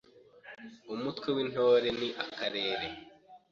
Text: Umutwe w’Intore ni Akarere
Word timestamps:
Umutwe 0.93 1.27
w’Intore 1.35 1.87
ni 1.99 2.09
Akarere 2.23 2.87